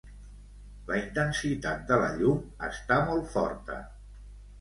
La 0.85 0.95
intensitat 0.99 1.83
de 1.91 1.99
la 2.03 2.07
llum 2.21 2.39
està 2.69 2.97
molt 3.11 3.29
forta. 3.35 3.77